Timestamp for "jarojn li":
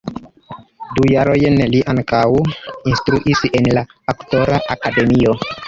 1.09-1.81